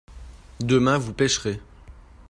demain 0.65 0.97
vous 0.97 1.13
pêcherez. 1.13 1.59